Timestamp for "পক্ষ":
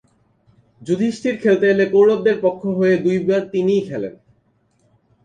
2.41-2.61